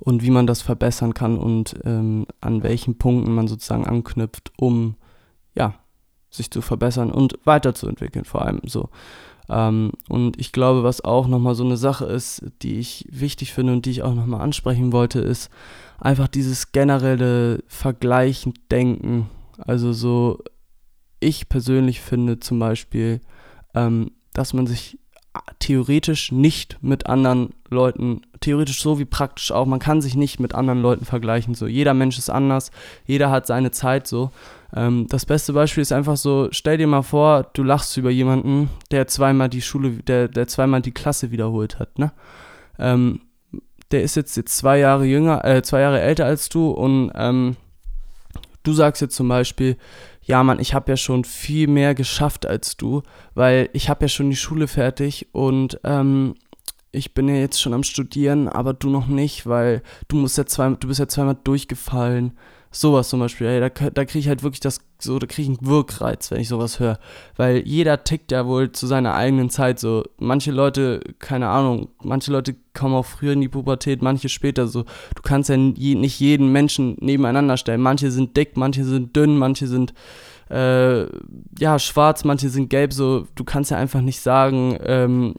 [0.00, 4.96] und wie man das verbessern kann und ähm, an welchen Punkten man sozusagen anknüpft, um
[5.54, 5.74] ja,
[6.32, 8.88] sich zu verbessern und weiterzuentwickeln, vor allem so.
[9.48, 13.72] Ähm, und ich glaube, was auch nochmal so eine Sache ist, die ich wichtig finde
[13.74, 15.50] und die ich auch nochmal ansprechen wollte, ist
[15.98, 19.28] einfach dieses generelle Vergleichen denken.
[19.58, 20.38] Also so,
[21.20, 23.20] ich persönlich finde zum Beispiel,
[23.74, 24.98] ähm, dass man sich
[25.58, 30.54] theoretisch nicht mit anderen Leuten, theoretisch so wie praktisch auch, man kann sich nicht mit
[30.54, 31.54] anderen Leuten vergleichen.
[31.54, 32.70] So, jeder Mensch ist anders,
[33.06, 34.30] jeder hat seine Zeit so.
[34.74, 38.70] Ähm, das beste Beispiel ist einfach so, stell dir mal vor, du lachst über jemanden,
[38.90, 42.12] der zweimal die Schule, der, der zweimal die Klasse wiederholt hat, ne?
[42.78, 43.20] Ähm,
[43.90, 47.56] der ist jetzt, jetzt zwei Jahre jünger, äh, zwei Jahre älter als du und ähm,
[48.62, 49.76] du sagst jetzt zum Beispiel,
[50.22, 53.02] ja Mann, ich habe ja schon viel mehr geschafft als du,
[53.34, 56.34] weil ich habe ja schon die Schule fertig und ähm,
[56.92, 60.46] ich bin ja jetzt schon am Studieren, aber du noch nicht, weil du musst ja
[60.46, 62.32] zwei, du bist ja zweimal durchgefallen.
[62.74, 65.58] Sowas zum Beispiel, ey, da, da kriege ich halt wirklich das, so, da kriege ich
[65.58, 66.98] einen Wirkreiz, wenn ich sowas höre.
[67.36, 70.04] Weil jeder tickt ja wohl zu seiner eigenen Zeit so.
[70.18, 74.84] Manche Leute, keine Ahnung, manche Leute kommen auch früher in die Pubertät, manche später so.
[75.14, 77.82] Du kannst ja nie, nicht jeden Menschen nebeneinander stellen.
[77.82, 79.92] Manche sind dick, manche sind dünn, manche sind
[80.48, 81.02] äh,
[81.58, 82.94] ja schwarz, manche sind gelb.
[82.94, 85.34] So, du kannst ja einfach nicht sagen, ähm,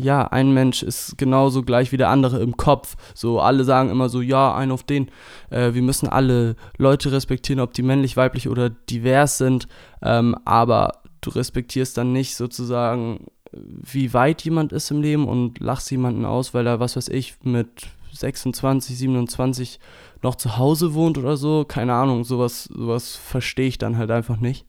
[0.00, 2.96] ja, ein Mensch ist genauso gleich wie der andere im Kopf.
[3.14, 5.10] So, alle sagen immer so, ja, ein auf den.
[5.50, 9.68] Äh, wir müssen alle Leute respektieren, ob die männlich, weiblich oder divers sind.
[10.02, 15.90] Ähm, aber du respektierst dann nicht sozusagen, wie weit jemand ist im Leben und lachst
[15.90, 19.80] jemanden aus, weil er, was weiß ich, mit 26, 27
[20.22, 21.64] noch zu Hause wohnt oder so.
[21.66, 24.66] Keine Ahnung, sowas, sowas verstehe ich dann halt einfach nicht.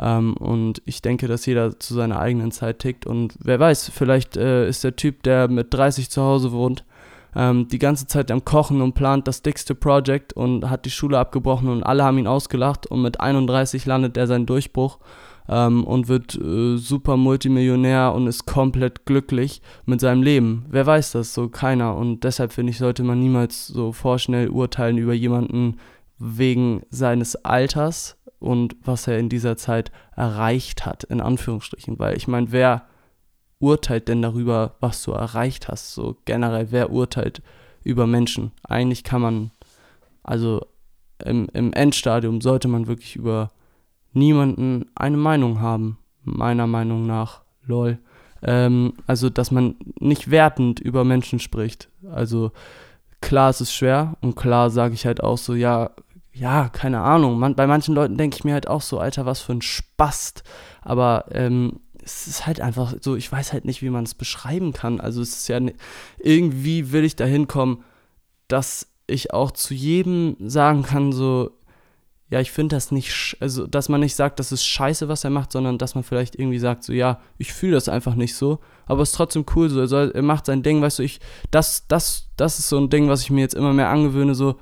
[0.00, 3.06] Ähm, und ich denke, dass jeder zu seiner eigenen Zeit tickt.
[3.06, 6.84] Und wer weiß, vielleicht äh, ist der Typ, der mit 30 zu Hause wohnt,
[7.34, 11.18] ähm, die ganze Zeit am Kochen und plant das dickste Project und hat die Schule
[11.18, 12.86] abgebrochen und alle haben ihn ausgelacht.
[12.86, 14.98] Und mit 31 landet er seinen Durchbruch.
[15.50, 20.66] Ähm, und wird äh, super Multimillionär und ist komplett glücklich mit seinem Leben.
[20.68, 21.32] Wer weiß das?
[21.32, 21.96] So keiner.
[21.96, 25.78] Und deshalb finde ich, sollte man niemals so vorschnell urteilen über jemanden
[26.18, 31.98] wegen seines Alters, und was er in dieser Zeit erreicht hat, in Anführungsstrichen.
[31.98, 32.86] Weil ich meine, wer
[33.58, 35.94] urteilt denn darüber, was du erreicht hast?
[35.94, 37.42] So generell, wer urteilt
[37.82, 38.52] über Menschen?
[38.62, 39.50] Eigentlich kann man,
[40.22, 40.64] also
[41.24, 43.50] im, im Endstadium sollte man wirklich über
[44.12, 47.98] niemanden eine Meinung haben, meiner Meinung nach, lol.
[48.42, 51.88] Ähm, also, dass man nicht wertend über Menschen spricht.
[52.08, 52.52] Also,
[53.20, 55.90] klar, es ist schwer und klar sage ich halt auch so, ja,
[56.38, 57.38] ja, keine Ahnung.
[57.38, 60.42] Man, bei manchen Leuten denke ich mir halt auch so, Alter, was für ein Spast.
[60.82, 64.72] Aber ähm, es ist halt einfach so, ich weiß halt nicht, wie man es beschreiben
[64.72, 65.00] kann.
[65.00, 65.60] Also es ist ja,
[66.18, 67.84] irgendwie will ich dahin kommen,
[68.46, 71.50] dass ich auch zu jedem sagen kann, so,
[72.30, 75.30] ja, ich finde das nicht, also dass man nicht sagt, das ist scheiße, was er
[75.30, 78.60] macht, sondern dass man vielleicht irgendwie sagt, so, ja, ich fühle das einfach nicht so,
[78.86, 81.20] aber es ist trotzdem cool, so, er, soll, er macht sein Ding, weißt du, ich,
[81.50, 84.58] das, das, das ist so ein Ding, was ich mir jetzt immer mehr angewöhne, so,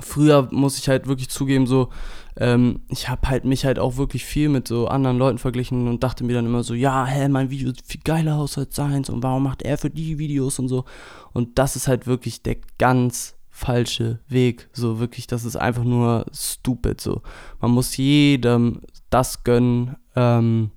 [0.00, 1.90] früher muss ich halt wirklich zugeben, so,
[2.36, 6.02] ähm, ich habe halt mich halt auch wirklich viel mit so anderen Leuten verglichen und
[6.02, 9.10] dachte mir dann immer so, ja, hä, mein Video ist viel geiler aus als seins
[9.10, 10.84] und warum macht er für die Videos und so.
[11.32, 14.68] Und das ist halt wirklich der ganz falsche Weg.
[14.72, 17.00] So wirklich, das ist einfach nur stupid.
[17.00, 17.22] So,
[17.60, 20.70] man muss jedem das gönnen, ähm,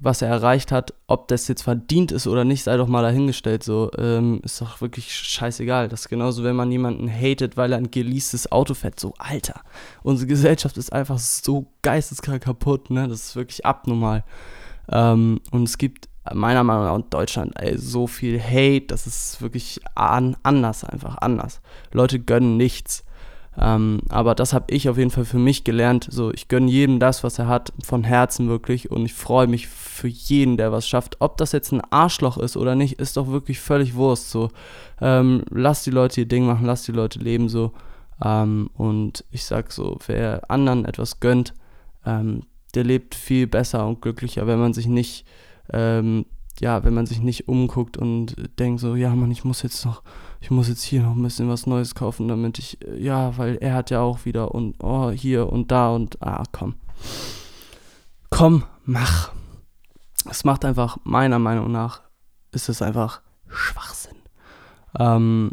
[0.00, 0.94] was er erreicht hat.
[1.06, 3.62] Ob das jetzt verdient ist oder nicht, sei doch mal dahingestellt.
[3.62, 5.88] So, ähm, ist doch wirklich scheißegal.
[5.88, 9.00] Das ist genauso, wenn man jemanden hatet, weil er ein geleastes Auto fährt.
[9.00, 9.60] So, Alter,
[10.02, 13.08] unsere Gesellschaft ist einfach so geisteskrank kaputt, ne?
[13.08, 14.24] Das ist wirklich abnormal.
[14.90, 19.40] Ähm, und es gibt meiner Meinung nach in Deutschland ey, so viel Hate, das ist
[19.40, 21.60] wirklich an, anders einfach, anders.
[21.92, 23.04] Leute gönnen nichts.
[23.58, 26.06] Ähm, aber das habe ich auf jeden Fall für mich gelernt.
[26.10, 28.90] So, ich gönne jedem das, was er hat, von Herzen wirklich.
[28.90, 31.16] Und ich freue mich für jeden, der was schafft.
[31.20, 34.30] Ob das jetzt ein Arschloch ist oder nicht, ist doch wirklich völlig Wurst.
[34.30, 34.50] So,
[35.00, 37.72] ähm, lass die Leute ihr Ding machen, lass die Leute leben so.
[38.22, 41.54] Ähm, und ich sag so, wer anderen etwas gönnt,
[42.04, 42.42] ähm,
[42.74, 45.24] der lebt viel besser und glücklicher, wenn man sich nicht
[45.72, 46.26] ähm,
[46.60, 50.02] ja, wenn man sich nicht umguckt und denkt so, ja, Mann, ich muss jetzt noch,
[50.46, 53.74] ich muss jetzt hier noch ein bisschen was Neues kaufen, damit ich, ja, weil er
[53.74, 56.76] hat ja auch wieder und, oh, hier und da und, ah, komm.
[58.30, 59.32] Komm, mach.
[60.30, 62.02] Es macht einfach, meiner Meinung nach,
[62.52, 64.18] ist es einfach Schwachsinn.
[64.96, 65.50] Ähm,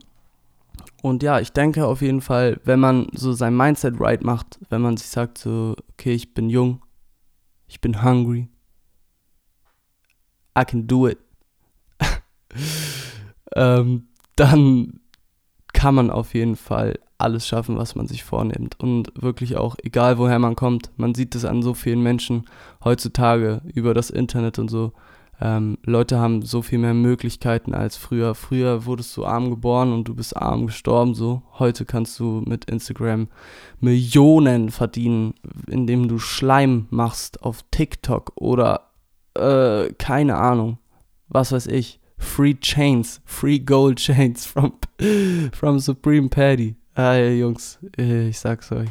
[1.01, 4.83] und ja, ich denke auf jeden Fall, wenn man so sein Mindset right macht, wenn
[4.83, 6.83] man sich sagt so, okay, ich bin jung,
[7.65, 8.47] ich bin hungry,
[10.55, 11.17] I can do it,
[13.55, 14.99] ähm, dann
[15.73, 18.79] kann man auf jeden Fall alles schaffen, was man sich vornimmt.
[18.79, 22.45] Und wirklich auch, egal woher man kommt, man sieht es an so vielen Menschen
[22.83, 24.93] heutzutage über das Internet und so.
[25.41, 28.35] Ähm, Leute haben so viel mehr Möglichkeiten als früher.
[28.35, 31.15] Früher wurdest du arm geboren und du bist arm gestorben.
[31.15, 33.29] So heute kannst du mit Instagram
[33.79, 35.33] Millionen verdienen,
[35.67, 38.91] indem du Schleim machst auf TikTok oder
[39.35, 40.77] äh, keine Ahnung,
[41.29, 44.73] was weiß ich, Free Chains, Free Gold Chains from,
[45.51, 46.75] from Supreme Paddy.
[46.95, 48.89] Ah, ja, Jungs, äh, ich sag's euch.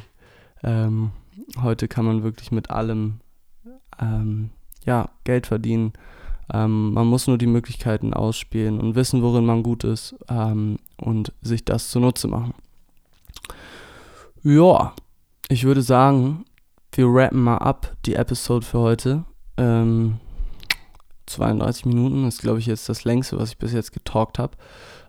[0.63, 1.11] Ähm,
[1.61, 3.21] heute kann man wirklich mit allem
[4.01, 4.51] ähm,
[4.85, 5.93] ja, Geld verdienen.
[6.53, 11.33] Ähm, man muss nur die Möglichkeiten ausspielen und wissen, worin man gut ist ähm, und
[11.43, 12.55] sich das zunutze machen.
[14.43, 14.95] Ja,
[15.49, 16.45] ich würde sagen,
[16.93, 19.25] wir rappen mal ab die Episode für heute.
[19.57, 20.19] Ähm,
[21.33, 24.57] 32 Minuten ist, glaube ich, jetzt das längste, was ich bis jetzt getalkt habe.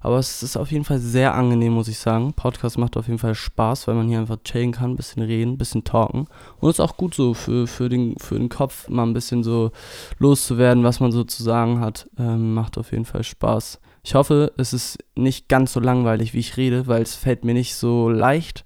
[0.03, 2.33] Aber es ist auf jeden Fall sehr angenehm, muss ich sagen.
[2.33, 5.53] Podcast macht auf jeden Fall Spaß, weil man hier einfach chillen kann, ein bisschen reden,
[5.53, 6.27] ein bisschen talken.
[6.59, 9.43] Und es ist auch gut so für, für, den, für den Kopf, mal ein bisschen
[9.43, 9.71] so
[10.19, 12.09] loszuwerden, was man so zu sagen hat.
[12.17, 13.79] Ähm, macht auf jeden Fall Spaß.
[14.03, 17.53] Ich hoffe, es ist nicht ganz so langweilig, wie ich rede, weil es fällt mir
[17.53, 18.65] nicht so leicht.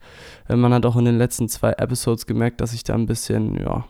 [0.50, 3.56] Äh, man hat auch in den letzten zwei Episodes gemerkt, dass ich da ein bisschen,
[3.60, 3.86] ja.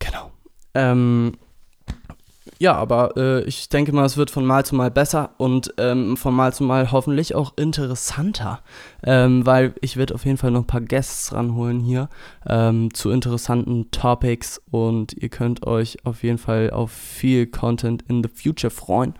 [0.00, 0.32] Genau.
[0.74, 1.34] Ähm,
[2.58, 6.16] ja, aber äh, ich denke mal, es wird von Mal zu Mal besser und ähm,
[6.16, 8.60] von Mal zu Mal hoffentlich auch interessanter,
[9.02, 12.08] ähm, weil ich werde auf jeden Fall noch ein paar Guests ranholen hier
[12.46, 18.22] ähm, zu interessanten Topics und ihr könnt euch auf jeden Fall auf viel Content in
[18.22, 19.14] the future freuen.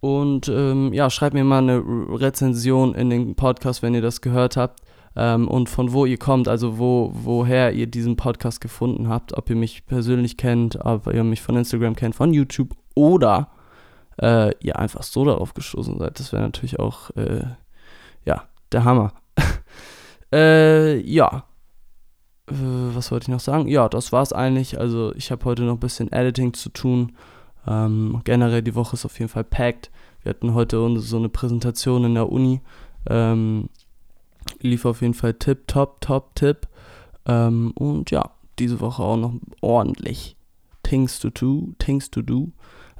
[0.00, 4.56] Und ähm, ja, schreibt mir mal eine Rezension in den Podcast, wenn ihr das gehört
[4.56, 4.80] habt
[5.16, 9.50] ähm, und von wo ihr kommt, also wo, woher ihr diesen Podcast gefunden habt, ob
[9.50, 13.50] ihr mich persönlich kennt, ob ihr mich von Instagram kennt, von YouTube oder
[14.22, 16.18] äh, ihr einfach so darauf gestoßen seid.
[16.20, 17.44] Das wäre natürlich auch, äh,
[18.24, 19.12] ja, der Hammer.
[20.32, 21.44] äh, ja.
[22.48, 22.54] Äh,
[22.94, 23.66] was wollte ich noch sagen?
[23.68, 24.78] Ja, das war's eigentlich.
[24.78, 27.16] Also ich habe heute noch ein bisschen Editing zu tun.
[27.66, 29.90] Ähm, generell die Woche ist auf jeden Fall packed.
[30.22, 32.60] Wir hatten heute so eine Präsentation in der Uni.
[33.08, 33.70] Ähm,
[34.60, 36.68] lief auf jeden Fall tip, top, top, tip.
[37.26, 40.36] Ähm, und ja, diese Woche auch noch ordentlich
[40.82, 42.52] Things to do, Things to do.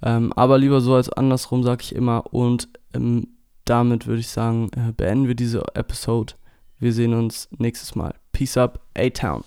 [0.02, 2.32] Ähm, aber lieber so als andersrum, sage ich immer.
[2.32, 3.28] Und ähm,
[3.64, 6.34] damit würde ich sagen, äh, beenden wir diese Episode.
[6.78, 8.14] Wir sehen uns nächstes Mal.
[8.32, 9.44] Peace up, A-Town.